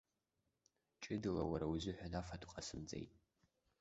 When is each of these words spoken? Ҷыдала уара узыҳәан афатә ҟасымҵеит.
Ҷыдала 1.01 1.43
уара 1.51 1.65
узыҳәан 1.73 2.13
афатә 2.19 2.47
ҟасымҵеит. 2.51 3.11